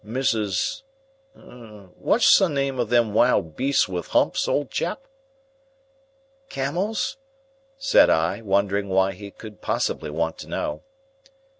—what's 0.03 0.81
the 2.39 2.49
name 2.49 2.79
of 2.79 2.89
them 2.89 3.13
wild 3.13 3.55
beasts 3.55 3.87
with 3.87 4.07
humps, 4.07 4.47
old 4.47 4.71
chap?" 4.71 5.05
"Camels?" 6.49 7.17
said 7.77 8.09
I, 8.09 8.41
wondering 8.41 8.89
why 8.89 9.11
he 9.11 9.29
could 9.29 9.61
possibly 9.61 10.09
want 10.09 10.39
to 10.39 10.47
know. 10.47 10.81